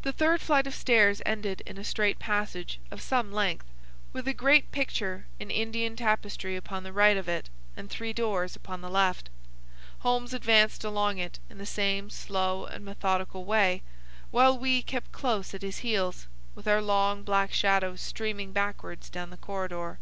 The 0.00 0.14
third 0.14 0.40
flight 0.40 0.66
of 0.66 0.74
stairs 0.74 1.20
ended 1.26 1.60
in 1.66 1.76
a 1.76 1.84
straight 1.84 2.18
passage 2.18 2.80
of 2.90 3.02
some 3.02 3.30
length, 3.30 3.66
with 4.14 4.26
a 4.26 4.32
great 4.32 4.72
picture 4.72 5.26
in 5.38 5.50
Indian 5.50 5.94
tapestry 5.94 6.56
upon 6.56 6.84
the 6.84 6.92
right 6.94 7.18
of 7.18 7.28
it 7.28 7.50
and 7.76 7.90
three 7.90 8.14
doors 8.14 8.56
upon 8.56 8.80
the 8.80 8.88
left. 8.88 9.28
Holmes 9.98 10.32
advanced 10.32 10.84
along 10.84 11.18
it 11.18 11.38
in 11.50 11.58
the 11.58 11.66
same 11.66 12.08
slow 12.08 12.64
and 12.64 12.82
methodical 12.82 13.44
way, 13.44 13.82
while 14.30 14.58
we 14.58 14.80
kept 14.80 15.12
close 15.12 15.52
at 15.52 15.60
his 15.60 15.80
heels, 15.80 16.28
with 16.54 16.66
our 16.66 16.80
long 16.80 17.22
black 17.22 17.52
shadows 17.52 18.00
streaming 18.00 18.52
backwards 18.52 19.10
down 19.10 19.28
the 19.28 19.36
corridor. 19.36 19.98